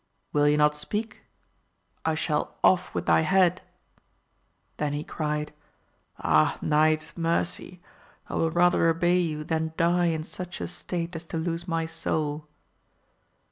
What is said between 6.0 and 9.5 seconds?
Ah knight, mercy! I will rather obey you